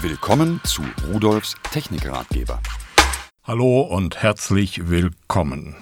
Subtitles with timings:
[0.00, 2.60] Willkommen zu Rudolfs Technikratgeber.
[3.42, 5.74] Hallo und herzlich willkommen.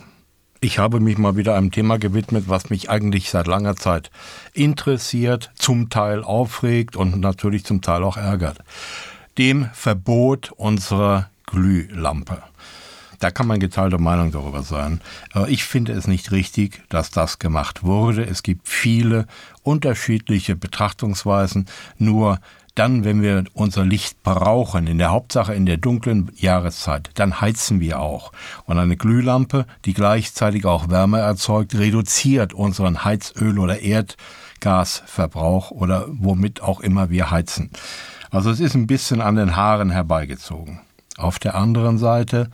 [0.61, 4.11] Ich habe mich mal wieder einem Thema gewidmet, was mich eigentlich seit langer Zeit
[4.55, 8.61] interessiert, zum Teil aufregt und natürlich zum Teil auch ärgert.
[9.37, 12.43] Dem Verbot unserer Glühlampe.
[13.19, 15.03] Da kann man geteilter Meinung darüber sein.
[15.33, 18.25] Aber ich finde es nicht richtig, dass das gemacht wurde.
[18.25, 19.27] Es gibt viele
[19.63, 21.67] unterschiedliche Betrachtungsweisen.
[21.99, 22.41] Nur
[22.79, 27.81] dann, wenn wir unser Licht brauchen, in der Hauptsache in der dunklen Jahreszeit, dann heizen
[27.81, 28.33] wir auch.
[28.67, 36.63] Und eine Glühlampe, die gleichzeitig auch Wärme erzeugt, reduziert unseren Heizöl- oder Erdgasverbrauch oder womit
[36.63, 37.71] auch immer wir heizen.
[38.31, 40.81] Also es ist ein bisschen an den Haaren herbeigezogen.
[41.17, 42.51] Auf der anderen Seite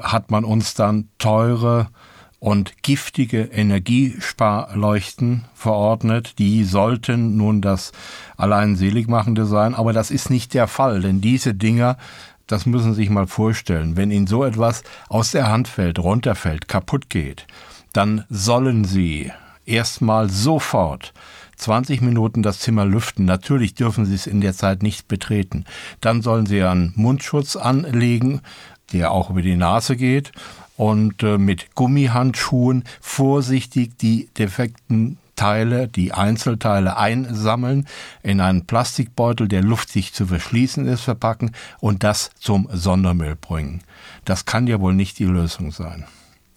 [0.00, 1.88] hat man uns dann teure
[2.38, 6.38] und giftige Energiesparleuchten verordnet.
[6.38, 7.92] Die sollten nun das
[8.36, 11.96] allein Seligmachende sein, aber das ist nicht der Fall, denn diese Dinger,
[12.46, 16.68] das müssen Sie sich mal vorstellen, wenn Ihnen so etwas aus der Hand fällt, runterfällt,
[16.68, 17.46] kaputt geht,
[17.92, 19.32] dann sollen Sie
[19.64, 21.12] erstmal sofort
[21.56, 23.24] 20 Minuten das Zimmer lüften.
[23.24, 25.64] Natürlich dürfen Sie es in der Zeit nicht betreten.
[26.02, 28.42] Dann sollen Sie einen Mundschutz anlegen,
[28.92, 30.32] der auch über die Nase geht
[30.76, 37.86] und äh, mit Gummihandschuhen vorsichtig die defekten Teile, die Einzelteile einsammeln,
[38.22, 43.82] in einen Plastikbeutel, der luftdicht zu verschließen ist, verpacken und das zum Sondermüll bringen.
[44.24, 46.06] Das kann ja wohl nicht die Lösung sein.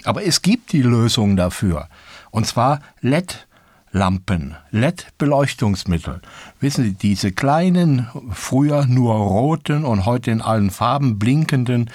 [0.05, 1.89] Aber es gibt die Lösung dafür.
[2.31, 3.47] Und zwar LED
[3.91, 6.21] Lampen, LED-Beleuchtungsmittel.
[6.59, 11.89] Wissen Sie, diese kleinen, früher nur roten und heute in allen Farben blinkenden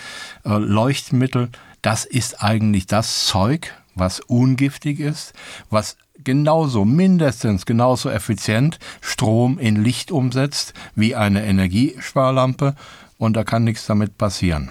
[0.45, 1.51] äh, Leuchtmittel,
[1.83, 5.35] das ist eigentlich das Zeug, was ungiftig ist,
[5.71, 12.75] was genauso, mindestens genauso effizient Strom in Licht umsetzt wie eine Energiesparlampe
[13.19, 14.71] und da kann nichts damit passieren.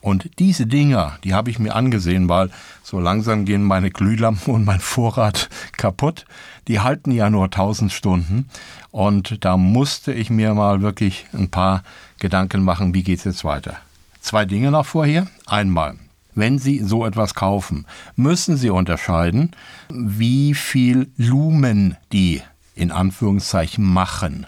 [0.00, 2.50] Und diese Dinger, die habe ich mir angesehen, weil
[2.82, 6.24] so langsam gehen meine Glühlampen und mein Vorrat kaputt.
[6.68, 8.48] Die halten ja nur 1000 Stunden.
[8.90, 11.82] Und da musste ich mir mal wirklich ein paar
[12.18, 13.76] Gedanken machen, wie geht's jetzt weiter.
[14.20, 15.26] Zwei Dinge noch vorher.
[15.46, 15.96] Einmal,
[16.34, 19.50] wenn Sie so etwas kaufen, müssen Sie unterscheiden,
[19.88, 22.42] wie viel Lumen die
[22.74, 24.46] in Anführungszeichen machen.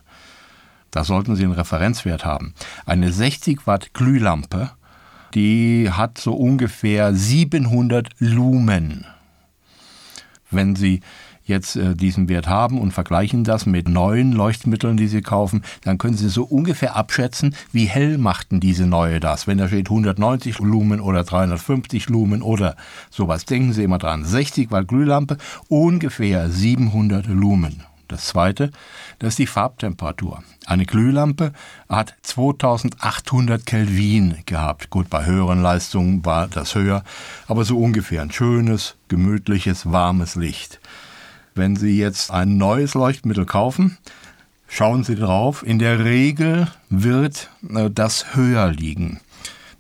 [0.91, 2.55] Da sollten Sie einen Referenzwert haben.
[2.85, 4.71] Eine 60 Watt Glühlampe,
[5.35, 9.07] die hat so ungefähr 700 Lumen.
[10.51, 11.01] Wenn Sie
[11.45, 15.99] jetzt äh, diesen Wert haben und vergleichen das mit neuen Leuchtmitteln, die Sie kaufen, dann
[15.99, 19.47] können Sie so ungefähr abschätzen, wie hell machten diese neue das.
[19.47, 22.77] Wenn da steht 190 Lumen oder 350 Lumen oder
[23.11, 24.25] sowas, denken Sie immer dran.
[24.25, 25.37] 60 Watt Glühlampe,
[25.69, 27.83] ungefähr 700 Lumen.
[28.13, 28.71] Das zweite,
[29.21, 30.43] das ist die Farbtemperatur.
[30.67, 31.55] Eine Glühlampe
[31.89, 34.91] hat 2800 Kelvin gehabt.
[34.91, 37.05] Gut, bei höheren Leistungen war das höher,
[37.49, 40.79] aber so ungefähr ein schönes, gemütliches, warmes Licht.
[41.55, 43.97] Wenn Sie jetzt ein neues Leuchtmittel kaufen,
[44.69, 45.63] schauen Sie drauf.
[45.67, 49.21] In der Regel wird äh, das höher liegen.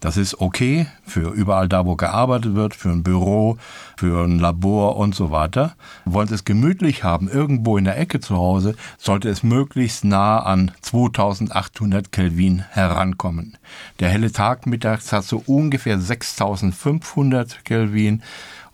[0.03, 3.57] Das ist okay für überall da, wo gearbeitet wird, für ein Büro,
[3.97, 5.77] für ein Labor und so weiter.
[6.05, 10.41] Wollen Sie es gemütlich haben, irgendwo in der Ecke zu Hause, sollte es möglichst nah
[10.41, 13.57] an 2800 Kelvin herankommen.
[14.01, 18.25] Der helle Tag mittags hat so ungefähr 6500 Kelvin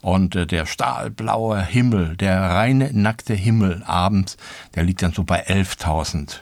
[0.01, 4.35] und äh, der stahlblaue Himmel, der reine nackte Himmel abends,
[4.73, 6.37] der liegt dann so bei 11.000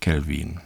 [0.00, 0.60] Kelvin.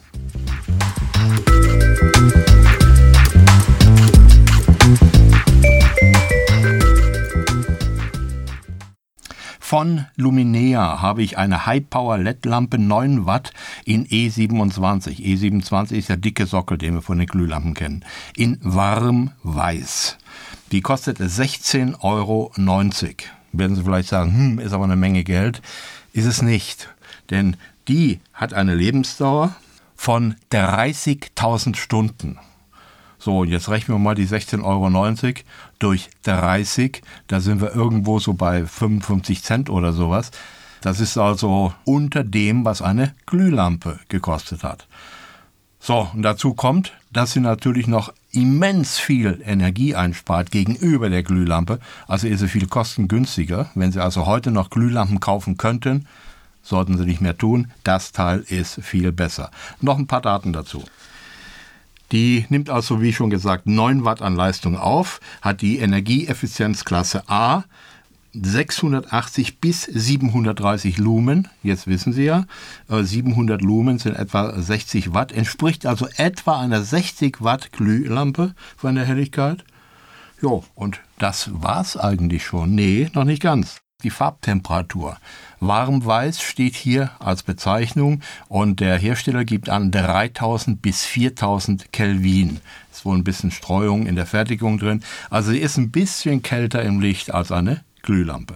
[9.72, 13.52] Von Luminea habe ich eine High-Power-LED-Lampe 9 Watt
[13.86, 15.20] in E27.
[15.20, 18.04] E27 ist der dicke Sockel, den wir von den Glühlampen kennen.
[18.36, 20.18] In warm weiß.
[20.72, 22.52] Die kostet 16,90 Euro.
[23.52, 25.62] Werden Sie vielleicht sagen, hm, ist aber eine Menge Geld.
[26.12, 26.92] Ist es nicht.
[27.30, 27.56] Denn
[27.88, 29.56] die hat eine Lebensdauer
[29.96, 32.38] von 30.000 Stunden.
[33.24, 35.34] So, jetzt rechnen wir mal die 16,90 Euro
[35.78, 37.02] durch 30.
[37.28, 40.32] Da sind wir irgendwo so bei 55 Cent oder sowas.
[40.80, 44.88] Das ist also unter dem, was eine Glühlampe gekostet hat.
[45.78, 51.78] So, und dazu kommt, dass sie natürlich noch immens viel Energie einspart gegenüber der Glühlampe.
[52.08, 53.70] Also ist sie viel kostengünstiger.
[53.76, 56.08] Wenn Sie also heute noch Glühlampen kaufen könnten,
[56.60, 57.70] sollten Sie nicht mehr tun.
[57.84, 59.52] Das Teil ist viel besser.
[59.80, 60.82] Noch ein paar Daten dazu.
[62.12, 67.64] Die nimmt also, wie schon gesagt, 9 Watt an Leistung auf, hat die Energieeffizienzklasse A,
[68.34, 71.48] 680 bis 730 Lumen.
[71.62, 72.44] Jetzt wissen Sie ja,
[72.88, 78.94] 700 äh, Lumen sind etwa 60 Watt, entspricht also etwa einer 60 Watt Glühlampe von
[78.94, 79.64] der Helligkeit.
[80.40, 82.74] Jo, und das war's eigentlich schon.
[82.74, 83.81] Nee, noch nicht ganz.
[84.02, 85.16] Die Farbtemperatur.
[85.60, 92.60] Warmweiß steht hier als Bezeichnung und der Hersteller gibt an 3000 bis 4000 Kelvin.
[92.90, 95.04] Ist wohl ein bisschen Streuung in der Fertigung drin.
[95.30, 98.54] Also sie ist ein bisschen kälter im Licht als eine Glühlampe.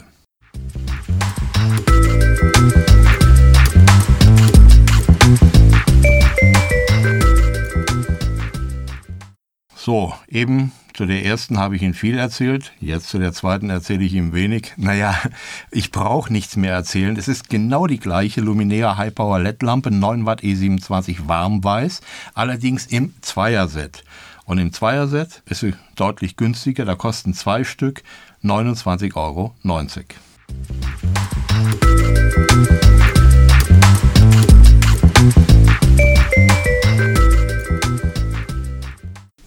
[9.77, 14.03] So, eben zu der ersten habe ich Ihnen viel erzählt, jetzt zu der zweiten erzähle
[14.03, 14.73] ich Ihnen wenig.
[14.79, 15.15] Naja,
[15.71, 17.17] ich brauche nichts mehr erzählen.
[17.17, 22.01] Es ist genau die gleiche Luminea High Power LED-Lampe, 9 Watt E27 warmweiß,
[22.33, 24.05] allerdings im Zweierset.
[24.47, 28.03] Und im Zweierset ist sie deutlich günstiger, da kosten zwei Stück
[28.43, 29.55] 29,90 Euro.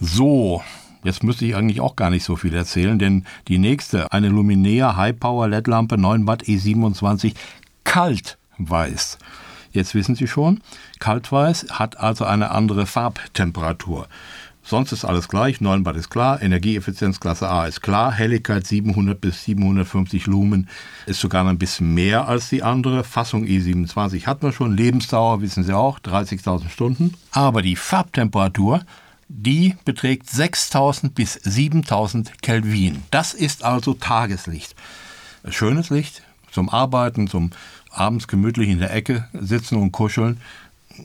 [0.00, 0.62] So,
[1.04, 4.96] jetzt müsste ich eigentlich auch gar nicht so viel erzählen, denn die nächste, eine Luminea
[4.96, 7.34] High Power LED Lampe 9 Watt E27
[7.84, 9.18] kaltweiß.
[9.72, 10.60] Jetzt wissen Sie schon,
[10.98, 14.08] kaltweiß hat also eine andere Farbtemperatur.
[14.62, 19.20] Sonst ist alles gleich, 9 Watt ist klar, Energieeffizienz Klasse A ist klar, Helligkeit 700
[19.20, 20.68] bis 750 Lumen
[21.06, 23.02] ist sogar ein bisschen mehr als die andere.
[23.02, 27.14] Fassung E27 hat man schon, Lebensdauer wissen Sie auch, 30.000 Stunden.
[27.32, 28.82] Aber die Farbtemperatur,
[29.32, 33.04] die beträgt 6000 bis 7000 Kelvin.
[33.10, 34.74] Das ist also Tageslicht.
[35.48, 37.50] Schönes Licht zum Arbeiten, zum
[37.90, 40.40] abends gemütlich in der Ecke sitzen und kuscheln,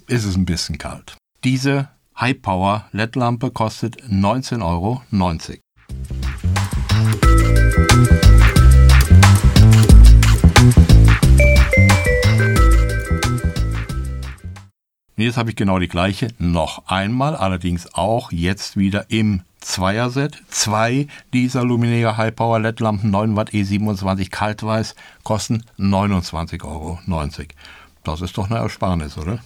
[0.07, 1.15] ist es ein bisschen kalt.
[1.43, 1.89] Diese
[2.19, 5.03] High Power LED-Lampe kostet 19,90 Euro.
[15.17, 20.43] Jetzt habe ich genau die gleiche noch einmal, allerdings auch jetzt wieder im Zweierset.
[20.49, 26.99] Zwei dieser Luminea High Power LED Lampen 9 Watt E27 kaltweiß kosten 29,90 Euro.
[28.03, 29.39] Das ist doch eine Ersparnis, oder?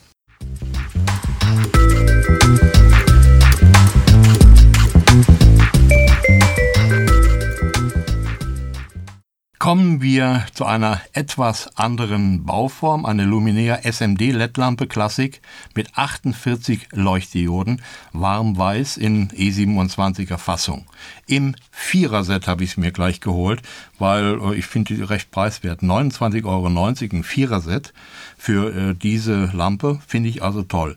[9.59, 15.41] Kommen wir zu einer etwas anderen Bauform, eine Luminea SMD LED-Lampe Classic
[15.75, 17.81] mit 48 Leuchtdioden,
[18.13, 20.85] warm-weiß in E27er Fassung.
[21.27, 23.61] Im Viererset habe ich es mir gleich geholt,
[23.97, 25.81] weil äh, ich finde die recht preiswert.
[25.81, 27.93] 29,90 Euro ein Viererset
[28.37, 30.95] für äh, diese Lampe finde ich also toll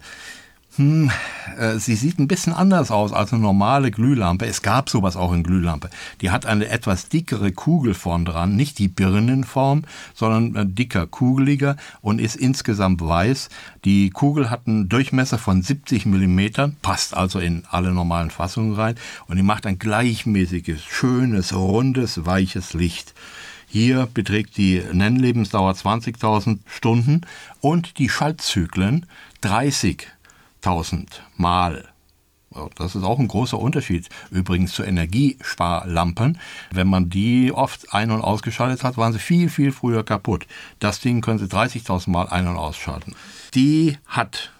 [0.77, 1.11] hm,
[1.59, 4.47] äh, sie sieht ein bisschen anders aus als eine normale Glühlampe.
[4.47, 5.91] Es gab sowas auch in Glühlampe.
[6.23, 9.85] Die hat eine etwas dickere Kugel vorn dran, nicht die Birnenform,
[10.15, 13.51] sondern äh, dicker, kugeliger und ist insgesamt weiß.
[13.85, 18.95] Die Kugel hat einen Durchmesser von 70 Millimetern, passt also in alle normalen Fassungen rein
[19.27, 23.13] und die macht ein gleichmäßiges, schönes, rundes, weiches Licht.
[23.67, 27.23] Hier beträgt die Nennlebensdauer 20.000 Stunden
[27.61, 29.07] und die Schaltzyklen
[29.43, 30.09] 30
[30.63, 31.85] 1000 Mal.
[32.77, 36.39] Das ist auch ein großer Unterschied übrigens zu Energiesparlampen.
[36.71, 40.47] Wenn man die oft ein- und ausgeschaltet hat, waren sie viel, viel früher kaputt.
[40.79, 43.15] Das Ding können Sie 30.000 Mal ein- und ausschalten.
[43.55, 44.53] Die hat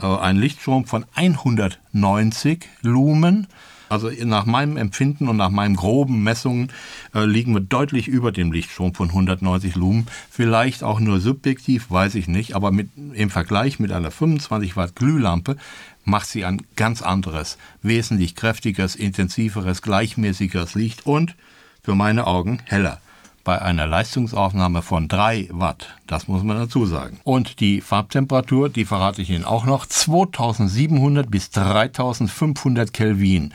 [0.00, 3.46] äh, einen Lichtstrom von 190 Lumen
[3.92, 6.72] also nach meinem Empfinden und nach meinen groben Messungen
[7.14, 10.06] äh, liegen wir deutlich über dem Lichtstrom von 190 Lumen.
[10.30, 14.96] Vielleicht auch nur subjektiv, weiß ich nicht, aber mit, im Vergleich mit einer 25 Watt
[14.96, 15.58] Glühlampe
[16.04, 21.36] macht sie ein ganz anderes, wesentlich kräftigeres, intensiveres, gleichmäßigeres Licht und
[21.82, 23.01] für meine Augen heller
[23.44, 25.96] bei einer Leistungsaufnahme von 3 Watt.
[26.06, 27.20] Das muss man dazu sagen.
[27.24, 33.52] Und die Farbtemperatur, die verrate ich Ihnen auch noch, 2700 bis 3500 Kelvin.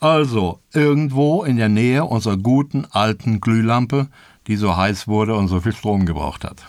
[0.00, 4.08] Also irgendwo in der Nähe unserer guten alten Glühlampe,
[4.46, 6.66] die so heiß wurde und so viel Strom gebraucht hat.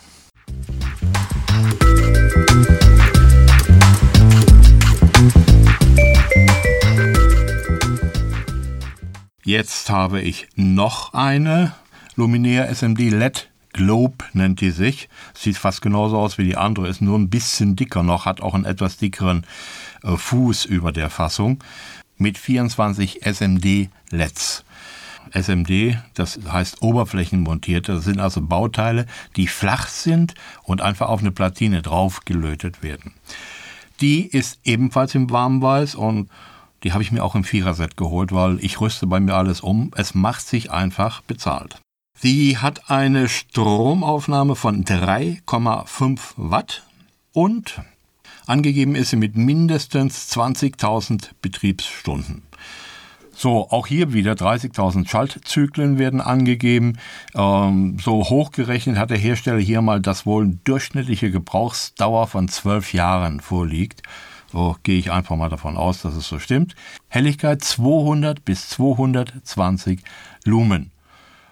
[9.44, 11.74] Jetzt habe ich noch eine
[12.18, 15.08] Luminea SMD LED Globe nennt die sich.
[15.36, 18.56] Sieht fast genauso aus wie die andere, ist nur ein bisschen dicker noch, hat auch
[18.56, 19.46] einen etwas dickeren
[20.04, 21.64] äh, Fuß über der Fassung
[22.18, 24.64] mit 24 SMD LEDs.
[25.32, 29.06] SMD, das heißt oberflächenmontierte, das sind also Bauteile,
[29.36, 30.34] die flach sind
[30.64, 33.14] und einfach auf eine Platine draufgelötet werden.
[34.02, 36.32] Die ist ebenfalls im Warmweiß und
[36.84, 39.92] die habe ich mir auch im Viererset geholt, weil ich rüste bei mir alles um.
[39.96, 41.80] Es macht sich einfach bezahlt.
[42.20, 46.84] Sie hat eine Stromaufnahme von 3,5 Watt
[47.32, 47.80] und
[48.48, 52.42] angegeben ist sie mit mindestens 20.000 Betriebsstunden.
[53.36, 56.98] So, auch hier wieder 30.000 Schaltzyklen werden angegeben.
[57.36, 63.42] Ähm, so hochgerechnet hat der Hersteller hier mal, dass wohl durchschnittliche Gebrauchsdauer von 12 Jahren
[63.42, 64.02] vorliegt.
[64.52, 66.76] So gehe ich einfach mal davon aus, dass es so stimmt.
[67.10, 70.02] Helligkeit 200 bis 220
[70.44, 70.90] Lumen.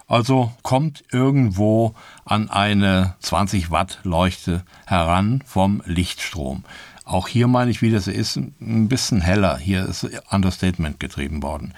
[0.07, 1.95] Also kommt irgendwo
[2.25, 6.63] an eine 20 Watt Leuchte heran vom Lichtstrom.
[7.05, 9.57] Auch hier meine ich wieder, sie ist ein bisschen heller.
[9.57, 11.73] Hier ist Understatement getrieben worden.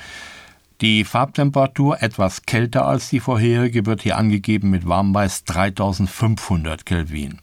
[0.81, 7.39] Die Farbtemperatur etwas kälter als die vorherige wird hier angegeben mit Warmweiß 3500 Kelvin.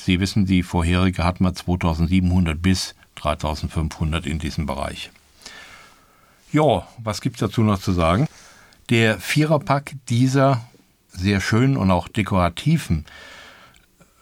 [0.00, 5.10] Sie wissen, die vorherige hat man 2700 bis 3500 in diesem Bereich.
[6.50, 8.26] Ja, was gibt es dazu noch zu sagen?
[8.92, 10.60] Der Viererpack dieser
[11.08, 13.06] sehr schönen und auch dekorativen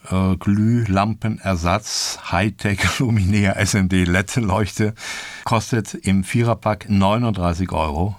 [0.08, 4.94] äh, Glühlampenersatz Hightech Luminaire SMD LED-Leuchte
[5.44, 8.14] kostet im Viererpack 39,90 Euro.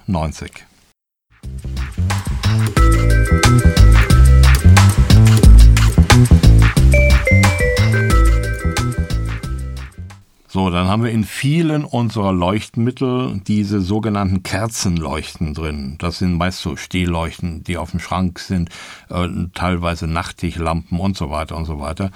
[10.72, 15.96] Dann haben wir in vielen unserer Leuchtmittel diese sogenannten Kerzenleuchten drin.
[16.00, 18.70] Das sind meist so Stehleuchten, die auf dem Schrank sind,
[19.10, 22.12] äh, teilweise Nachttischlampen und so weiter und so weiter.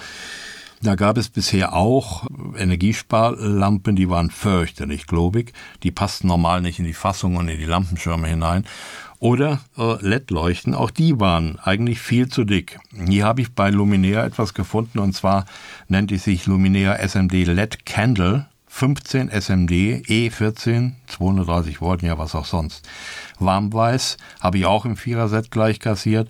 [0.81, 2.25] Da gab es bisher auch
[2.57, 5.53] Energiesparlampen, die waren fürchterlich globig.
[5.83, 8.65] Die passten normal nicht in die Fassung und in die Lampenschirme hinein.
[9.19, 12.79] Oder äh, LED-Leuchten, auch die waren eigentlich viel zu dick.
[13.07, 15.45] Hier habe ich bei Luminaire etwas gefunden und zwar
[15.87, 19.71] nennt es sich Luminaire SMD LED Candle 15 SMD
[20.09, 22.85] E14 230 Volt, ja was auch sonst.
[23.39, 26.27] Warmweiß habe ich auch im Vierer-Set gleich kassiert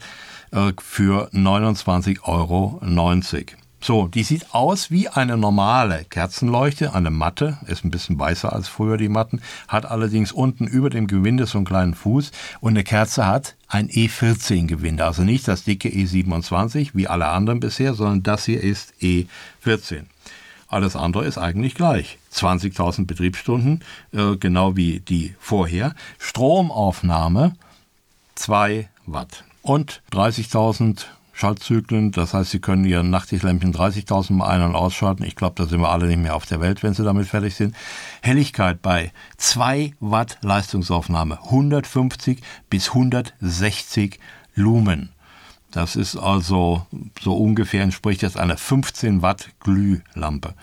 [0.52, 2.80] äh, für 29,90 Euro.
[3.86, 8.68] So, die sieht aus wie eine normale Kerzenleuchte, eine Matte, ist ein bisschen weißer als
[8.68, 12.84] früher die Matten, hat allerdings unten über dem Gewinde so einen kleinen Fuß und eine
[12.84, 18.46] Kerze hat ein E14-Gewinde, also nicht das dicke E27 wie alle anderen bisher, sondern das
[18.46, 20.06] hier ist E14.
[20.68, 22.18] Alles andere ist eigentlich gleich.
[22.34, 25.94] 20.000 Betriebsstunden, äh, genau wie die vorher.
[26.18, 27.54] Stromaufnahme
[28.34, 32.12] 2 Watt und 30.000 Schaltzyklen.
[32.12, 35.24] Das heißt, Sie können Ihr Nachttischlämpchen 30.000 Mal ein- und ausschalten.
[35.24, 37.56] Ich glaube, da sind wir alle nicht mehr auf der Welt, wenn Sie damit fertig
[37.56, 37.76] sind.
[38.22, 44.20] Helligkeit bei 2 Watt Leistungsaufnahme 150 bis 160
[44.56, 45.10] Lumen.
[45.72, 46.86] Das ist also
[47.20, 50.54] so ungefähr entspricht jetzt einer 15 Watt Glühlampe.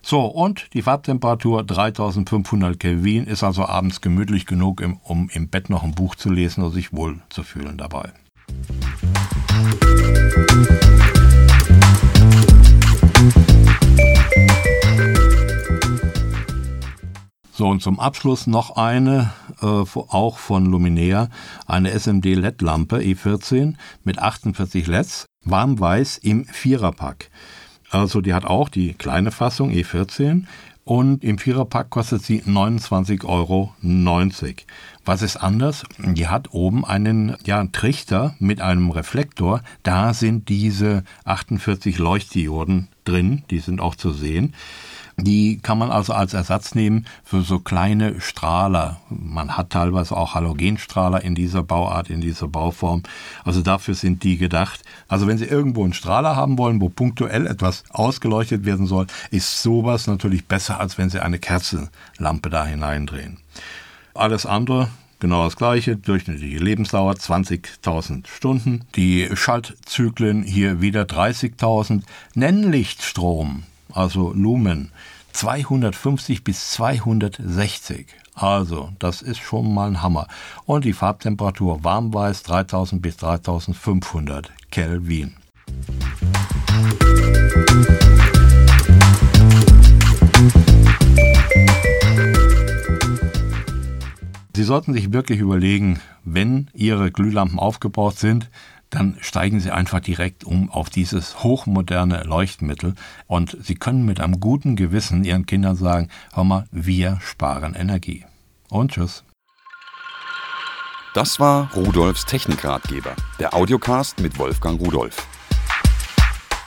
[0.00, 5.82] So, und die Farbtemperatur 3500 Kelvin ist also abends gemütlich genug, um im Bett noch
[5.82, 8.12] ein Buch zu lesen und sich wohl zu fühlen dabei.
[17.58, 21.28] So, und zum Abschluss noch eine, äh, auch von Luminaire,
[21.66, 23.74] eine SMD LED-Lampe E14
[24.04, 27.30] mit 48 LEDs, warmweiß im Viererpack.
[27.90, 30.44] Also die hat auch die kleine Fassung E14
[30.84, 33.74] und im Viererpack kostet sie 29,90 Euro.
[35.08, 35.84] Was ist anders?
[35.96, 39.62] Die hat oben einen ja, Trichter mit einem Reflektor.
[39.82, 44.52] Da sind diese 48 Leuchtdioden drin, die sind auch zu sehen.
[45.16, 49.00] Die kann man also als Ersatz nehmen für so kleine Strahler.
[49.08, 53.02] Man hat teilweise auch Halogenstrahler in dieser Bauart, in dieser Bauform.
[53.44, 54.82] Also dafür sind die gedacht.
[55.08, 59.62] Also wenn Sie irgendwo einen Strahler haben wollen, wo punktuell etwas ausgeleuchtet werden soll, ist
[59.62, 63.38] sowas natürlich besser, als wenn Sie eine Kerzenlampe da hineindrehen.
[64.18, 64.88] Alles andere
[65.20, 68.84] Genau das gleiche, durchschnittliche Lebensdauer 20.000 Stunden.
[68.94, 72.02] Die Schaltzyklen hier wieder 30.000.
[72.34, 74.92] Nennlichtstrom also Lumen,
[75.32, 78.06] 250 bis 260.
[78.34, 80.28] Also, das ist schon mal ein Hammer.
[80.64, 85.34] Und die Farbtemperatur warmweiß 3000 bis 3500 Kelvin.
[94.58, 98.50] Sie sollten sich wirklich überlegen, wenn Ihre Glühlampen aufgebaut sind,
[98.90, 102.96] dann steigen Sie einfach direkt um auf dieses hochmoderne Leuchtmittel
[103.28, 108.24] und Sie können mit einem guten Gewissen Ihren Kindern sagen, hör mal, wir sparen Energie.
[108.68, 109.22] Und tschüss.
[111.14, 115.24] Das war Rudolfs Technikratgeber, der Audiocast mit Wolfgang Rudolf.